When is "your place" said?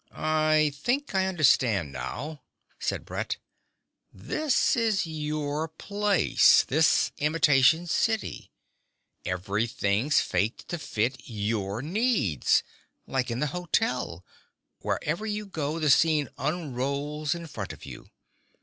5.05-6.63